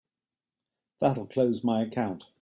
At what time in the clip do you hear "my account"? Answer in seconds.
1.63-2.25